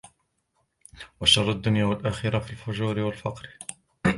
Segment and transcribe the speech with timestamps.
[1.21, 3.49] وَشَرَّ الدُّنْيَا وَالْآخِرَةِ فِي الْفُجُورِ وَالْفَقْرِ